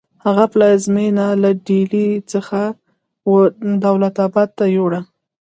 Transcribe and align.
هغه 0.25 0.45
پلازمینه 0.53 1.25
له 1.43 1.49
ډیلي 1.67 2.07
څخه 2.31 2.59
دولت 3.85 4.15
اباد 4.27 4.49
ته 4.57 4.65
یوړه. 4.77 5.01